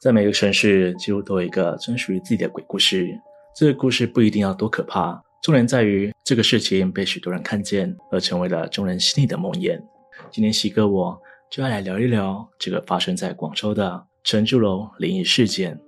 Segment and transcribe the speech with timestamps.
[0.00, 3.06] 在每个城市，几乎都有一个专属于自己的鬼故事。
[3.54, 9.78] 这个故事不一定要多可怕，重点在于这个事情被许多人看见，而成为了众人心里的梦魇。
[10.30, 15.78] 今天西哥我就要来聊一聊这个发生在广州的陈朱楼灵异事件。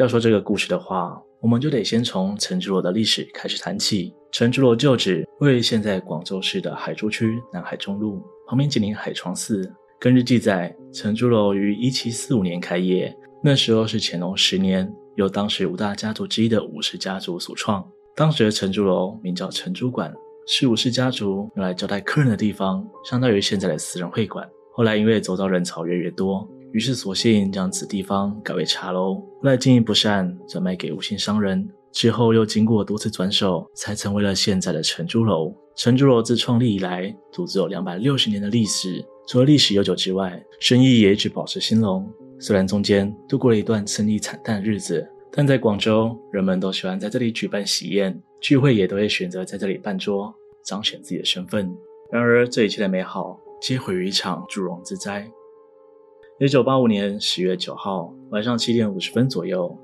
[0.00, 4.14] 要说这个故事的话，我们就得先从陈朱楼的历史开始谈起。
[4.32, 9.70] 陈朱楼旧址位于现在广州市的海珠区南海中路，旁边紧邻海幢寺。
[10.00, 17.86] 根据记载，陈朱楼于一七四五年开业，那时候是乾隆十年，由当时五大家族之一的武氏家族所创。
[18.16, 20.10] 当时的陈朱楼名叫陈朱馆，
[20.46, 24.48] 是武氏家族用来招待客人的地方，相当于现在的私人会馆。
[24.72, 26.48] 后来因为周遭人潮越来越多。
[26.72, 31.68] 于是索性将此地方改为茶楼，后来经营不善，转卖给无心商人。
[31.92, 35.52] 之后又经过多次转手，才成为了现在的陈朱楼。
[35.74, 39.04] 陈朱楼自创立以来，足足有两百六十年的历史。
[39.26, 42.08] 除了历史悠久之外，生意也一直保持兴隆。
[42.38, 50.32] 虽然中间度过了一段生意惨淡的日子，但在广州，人们都喜欢在这里举办喜宴，聚会也都会选择在这里办桌，
[50.64, 51.68] 彰显自己的身份。
[52.12, 55.28] 然而，这一切的美好，皆毁于一场祝融之灾。
[56.40, 59.76] 一九八五年十月九号晚上七点五十分左右，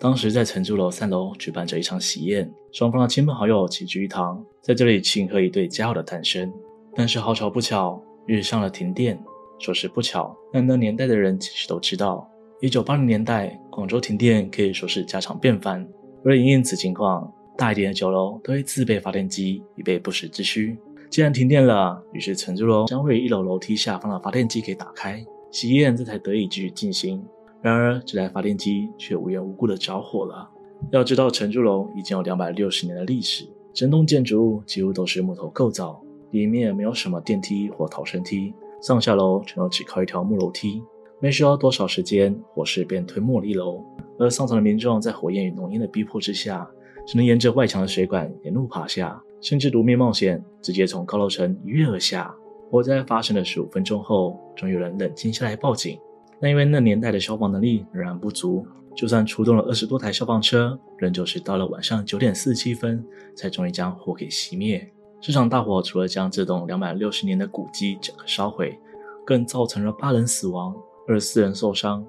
[0.00, 6.50] 当时在陈朱楼三楼举办着一场喜宴，双方的亲朋好友齐聚一堂，在这里庆贺一对佳偶的诞生。
[6.94, 9.22] 但是好巧不巧，遇上了停电。
[9.58, 12.26] 说是不巧，但那年代的人其实都知道，
[12.62, 15.86] 一九八零年代广州停电可以说是家常便饭。
[16.24, 20.78] 为了应应此情况，大一点的酒楼都会自备发电机，以备不时之需。
[21.10, 25.22] 既然停电了，于是陈朱楼将位于一楼楼梯下方的发电机给打开。
[25.50, 27.24] 喜宴这才得以继续进行，
[27.62, 30.48] 然而这台发电机却无缘无故的着火了。
[30.92, 40.82] 要知道，陈朱楼已经有两百六十年的历史，整栋建筑物几乎都是木头构造，里面没有什么电梯或逃生梯，上下楼全都只靠一条木楼梯。
[41.20, 43.82] 没需要多少时间，火势便吞没了一楼，
[44.20, 46.68] 而上层的民众在火焰与浓烟的逼迫之下，
[47.04, 52.32] 只能沿着外墙的水管沿路爬下，甚至独面冒险，直接从高楼层一跃而下。
[52.70, 55.98] 火灾发生了十五分钟后，终于有人冷静下来报警。
[56.40, 64.88] 但因为那年代的消防能力仍然不足，就算出动了二十多台消防车，仍旧是到了晚上九点四十七分，才终于将火给熄灭。
[65.20, 68.78] 这场大火除了将这栋两百六十年的古迹整个烧毁，
[69.26, 70.76] 更造成了八人死亡、
[71.08, 72.04] 二十四人受伤。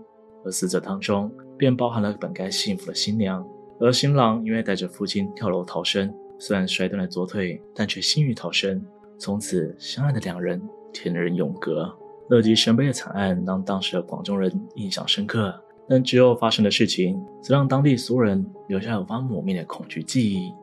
[0.46, 3.46] 而死者当中，便包含了本该幸福的新娘。
[3.80, 8.82] 而新郎因为带着父亲跳楼逃生，虽然摔断了左腿，但却幸运逃生。
[9.20, 10.62] 从此，相爱的两人
[10.94, 11.94] 天人永隔。
[12.30, 15.54] 乐极生悲的惨案让当时的广州人印象深刻，
[15.90, 20.54] 但之后发生的事情则让当地所有人留下了无法抹灭的恐惧记忆。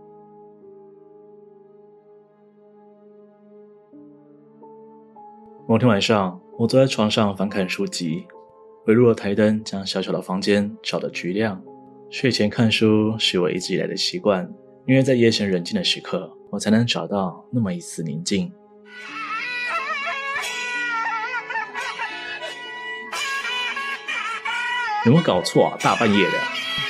[5.69, 8.25] 某天晚上，我坐在床上翻看书籍，
[8.87, 11.62] 微弱的台灯将小小的房间照得巨亮。
[12.09, 14.49] 睡前看书是我一直以来的习惯，
[14.87, 16.33] 因为在夜深人静的时刻。
[16.49, 18.51] 我才能找到那么一丝宁静。
[25.05, 25.77] 有没有搞错啊？
[25.81, 26.39] 大半夜的，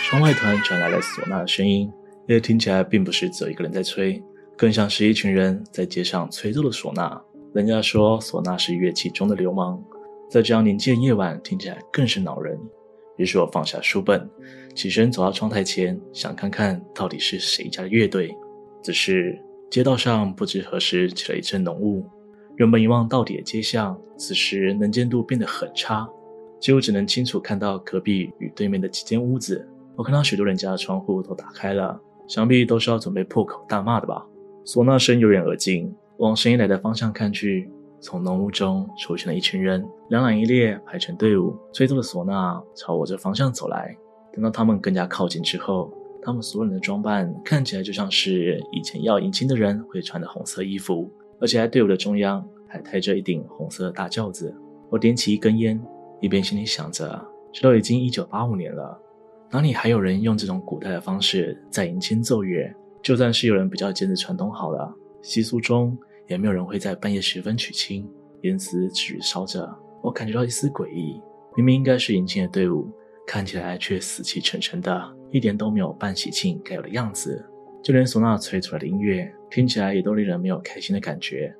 [0.04, 1.90] 窗外突然传来了唢呐的声音，
[2.28, 4.22] 也听起来并不是只有一个人在吹，
[4.56, 7.20] 更像是一群人在街上吹奏的唢呐。
[7.54, 9.82] 人家说唢呐是乐器中的流氓，
[10.30, 12.58] 在这样宁静的夜晚听起来更是恼人。
[13.16, 14.28] 于是我放下书本，
[14.74, 18.34] 起身走到窗台前，想看看到底是谁家的乐队。
[18.82, 19.38] 只是。
[19.68, 22.06] 街道上不知何时起了一阵浓雾，
[22.54, 26.08] 原本一望到底的街巷，此时能见度变得很差，
[26.60, 29.68] 几乎只能清楚看到隔壁与对面的几间屋子。
[29.96, 34.24] 我看到许多人家的窗户都打开了，想必都是要准备破口大骂的吧。
[34.64, 37.68] 唢呐声由远而近，往声音来的方向看去，
[38.00, 43.96] 从浓雾中出现了一群人，两两一列排成队伍，吹奏的唢呐朝我这方向走来。
[44.32, 45.92] 等到他们更加靠近之后，
[46.22, 51.10] 他们所有人的装扮看起来就像是以前要迎亲的人会穿的红色衣服，
[51.40, 54.54] 而且在队伍的中央还抬着一顶红色的大轿子。
[54.90, 55.80] 我点起一根烟，
[56.20, 59.00] 一边心里想着：这都已经一九八五年了，
[59.50, 62.72] 哪里还有人用这种古代的方式在迎亲奏乐？
[63.02, 64.92] 就算是有人比较坚持传统好了，
[65.22, 65.96] 习俗中
[66.28, 68.08] 也没有人会在半夜时分娶亲。
[68.42, 69.68] 烟丝持续烧着，
[70.02, 71.20] 我感觉到一丝诡异。
[71.56, 72.88] 明明应该是迎亲的队伍，
[73.26, 75.16] 看起来却死气沉沉的。
[75.30, 77.44] 一点都没有办喜庆该有的样子，
[77.82, 81.52] 就连唢呐吹出来的音乐听起来也都令人没有开心的感觉。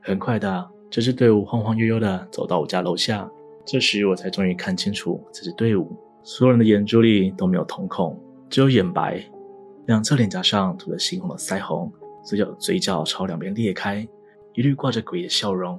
[0.00, 3.30] 很快的，这支队伍晃晃悠悠的走到我家楼下，
[3.66, 8.18] 这时我才终于看清楚这支队伍，所有人的眼珠里都没有瞳孔，
[8.48, 9.22] 只有眼白。
[9.86, 11.92] 两侧脸颊上涂着猩红的腮红，
[12.30, 14.06] 嘴角嘴角朝两边裂开，
[14.54, 15.76] 一律挂着诡异的笑容。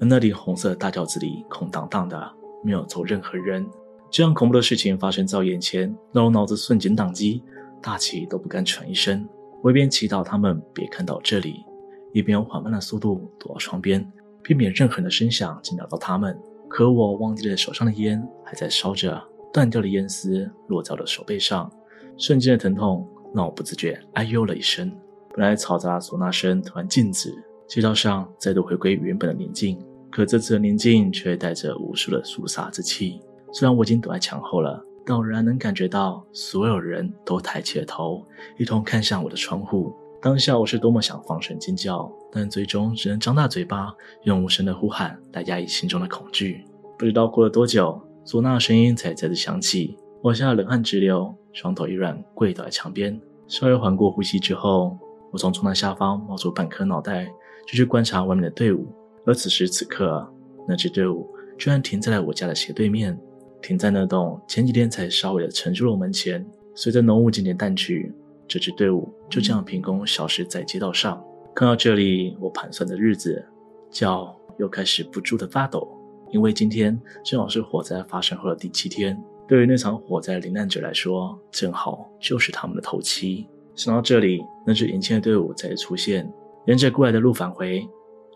[0.00, 2.32] 而那里红色的大轿子里空荡荡的，
[2.64, 3.66] 没有坐任何人。
[4.08, 7.42] 这样恐怖的事情发生在我眼前，让我脑子瞬间宕机，
[7.82, 9.28] 大气都不敢喘一声。
[9.62, 11.64] 我一边祈祷他们别看到这里，
[12.12, 14.08] 一边用缓慢的速度躲到窗边，
[14.44, 16.38] 避免任何人的声响惊扰到他们。
[16.68, 19.20] 可我忘记了手上的烟还在烧着，
[19.52, 21.68] 断掉的烟丝落在了手背上，
[22.16, 23.04] 瞬间的疼痛
[23.34, 24.88] 让我不自觉哎呦了一声。
[25.32, 27.32] 本来嘈杂的唢呐声突然静止，
[27.68, 29.78] 街道上再度回归原本的宁静。
[30.10, 33.20] 可这次的宁静却带着无数的肃杀之气。
[33.52, 38.26] 虽然我已经躲在墙后了，但我仍然能感觉到所有人都抬起了头，
[38.58, 39.94] 一同看向我的窗户。
[40.20, 43.94] 当下我是多么想放声尖叫，但最终只能张大嘴巴，
[44.24, 46.64] 用无声的呼喊来压抑心中的恐惧。
[46.98, 53.18] 不知道过了多久，唢呐的声音才再次响起，我吓得冷汗直流，双腿一软，跪倒在墙边。
[53.46, 54.96] 稍微缓过呼吸之后，
[55.30, 57.26] 我从窗台下方冒出半颗脑袋，
[57.66, 58.86] 就去观察外面的队伍。
[59.24, 60.26] 而此时此刻，
[60.66, 61.28] 那支队伍
[61.58, 63.18] 居然停在了我家的斜对面，
[63.62, 66.44] 停在那栋前几天才烧毁的陈竹楼门前。
[66.74, 68.12] 随着浓雾渐渐淡去。
[68.48, 71.24] 这支队伍就这样凭空消失在街道上。
[71.54, 73.46] 看到这里，我盘算着日子，
[73.90, 75.86] 脚又开始不住的发抖，
[76.32, 79.16] 因为今天正好是火灾发生后的第七天，
[79.46, 83.46] 对于那场火灾的罹难者来说，正好就是他们的头七。
[83.76, 86.32] 想到这里，那支迎亲的队伍再次出现，
[86.68, 87.84] 沿着过来的路返回，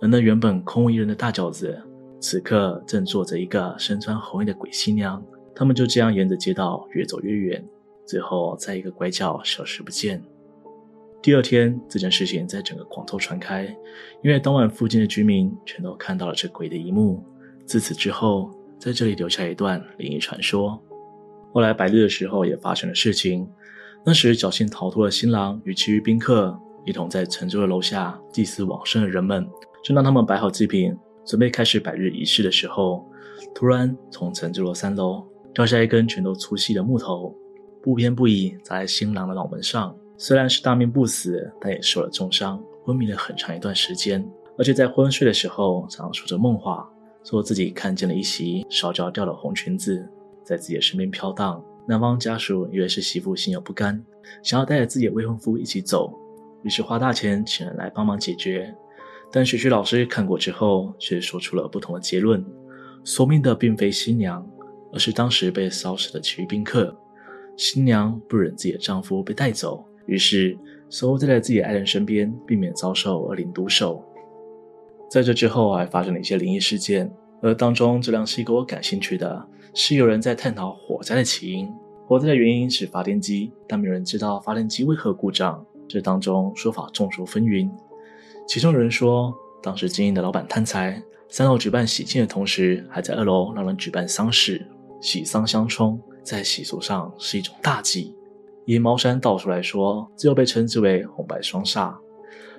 [0.00, 1.80] 而那原本空无一人的大轿子，
[2.20, 5.24] 此刻正坐着一个身穿红衣的鬼新娘。
[5.54, 7.64] 他们就这样沿着街道越走越远。
[8.04, 10.20] 最后，在一个拐角消失不见。
[11.22, 13.64] 第二天，这件事情在整个广州传开，
[14.20, 17.22] 因为当晚附近的居民全都看到了这鬼的一幕。
[17.64, 20.82] 自此之后，在这里留下一段灵异传说。
[21.52, 23.48] 后来白日的时候也发生了事情。
[24.06, 26.54] 那时侥幸逃脱的新郎与其余宾客
[26.84, 29.48] 一同在承租的楼下祭祀往生的人们。
[29.82, 33.02] 正当他们摆好祭品，准备开始百日仪式的时候，
[33.54, 37.34] 突然从承租楼三楼掉下一根全都粗细的木头。
[37.82, 44.22] 不偏不倚砸在新郎的脑门上，虽然是大命不死，但也受了重伤，昏迷了很长一段时间。
[44.58, 46.86] 而且在昏睡的时候，常常说着梦话，
[47.24, 50.06] 说自己看见了一袭烧焦掉的红裙子
[50.42, 51.62] 在自己的身边飘荡。
[51.86, 54.02] 男方家属以为是媳妇心有不甘，
[54.42, 56.12] 想要带着自己的未婚夫一起走，
[56.62, 58.74] 于是花大钱请人来帮忙解决。
[59.30, 62.44] 但学区老师看过之后，却说出了不同的结论：
[63.04, 64.46] 索命的并非新娘，
[64.92, 66.96] 而是当时被烧死的其余宾客。
[67.56, 70.56] 新娘不忍自己的丈夫被带走，于是
[70.88, 74.04] 守候在自己爱人身边，避免遭受恶灵毒手。
[75.10, 81.68] 在这之后，还发生了一些灵异事件，而当中这辆是一个我感兴趣的，是有人在探讨火灾的起因。
[82.06, 85.64] 火灾的原因是发电机，但没有人知道发电机为何故障。
[85.88, 87.70] 这当中说法众说纷纭，
[88.46, 94.66] 其中有人说，当时经营的老板贪财，三楼举办喜庆的同时，还在二楼让人举办丧事，
[95.00, 96.00] 喜丧相冲。
[96.22, 98.14] 在习俗上是一种大忌，
[98.64, 101.94] 以茅山道术来说，这又被称之为红白双煞。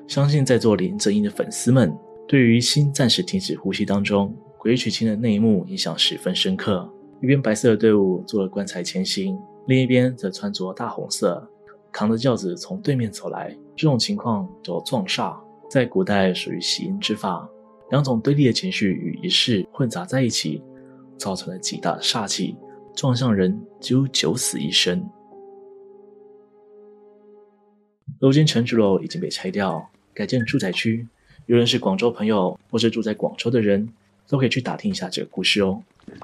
[0.07, 1.91] 相信在座林正英的粉丝们，
[2.27, 6.88] 对于心暂时停止呼吸当中鬼娶亲的那一幕印象十分深刻。
[7.25, 9.36] 一边白色的队伍做了棺材前行，
[9.66, 11.44] 另一边则穿着大红色，
[11.92, 13.50] 扛着轿子从对面走来。
[13.75, 15.36] 这种情况叫撞煞，
[15.68, 17.50] 在古代属于喜阴之法。
[17.89, 20.62] 两种对立的情绪与仪式混杂在一起，
[21.17, 22.55] 造成了极大的煞气。
[22.94, 25.03] 撞向人几乎九死一生。
[28.20, 31.08] 如今城主楼已经被拆掉，改建住宅区。
[31.48, 33.89] 有人是广州朋友，或是住在广州的人，
[34.27, 35.82] 都可以去打听一下这个故事哦。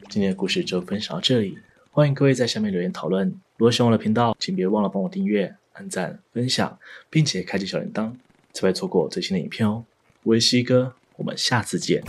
[0.10, 1.58] 今天的故事就分享到这里，
[1.92, 3.28] 欢迎各位在下面留言讨论。
[3.58, 6.78] 如果喜欢我的频道，请别忘了帮我订阅、按赞、分享，
[7.10, 8.12] 并且开启小铃铛，
[8.54, 9.86] 才不会错过最新的影片哦。
[10.24, 12.04] 我是西哥，我们下次见。